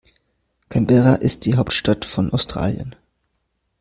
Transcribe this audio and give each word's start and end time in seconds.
Canberra 0.69 1.13
ist 1.13 1.45
die 1.45 1.57
Hauptstadt 1.57 2.05
von 2.05 2.33
Australien. 2.33 2.95